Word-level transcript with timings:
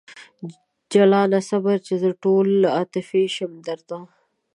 جلانه 0.93 1.39
صبر! 1.49 1.77
چې 1.87 1.93
زه 2.01 2.09
ټوله 2.23 2.67
عاطفي 2.77 3.23
شم 3.35 3.51
درته 3.67 3.97